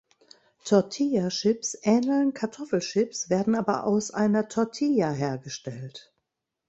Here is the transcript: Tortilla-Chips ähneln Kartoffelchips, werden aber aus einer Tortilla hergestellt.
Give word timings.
Tortilla-Chips 0.65 1.77
ähneln 1.83 2.33
Kartoffelchips, 2.33 3.29
werden 3.29 3.53
aber 3.53 3.83
aus 3.83 4.09
einer 4.09 4.47
Tortilla 4.47 5.11
hergestellt. 5.11 6.11